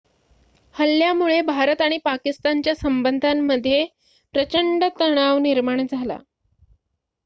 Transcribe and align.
हल्ल्यामुळे 0.75 1.39
भारत 1.41 1.81
आणि 1.81 1.97
पाकिस्तानच्या 2.05 2.75
संबंधांमध्ये 2.75 3.85
प्रचंड 4.33 4.83
तणाव 4.99 5.37
निर्माण 5.39 5.85
झाला 5.91 6.17